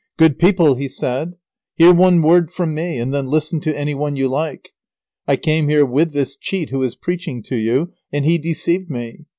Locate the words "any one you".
3.77-4.27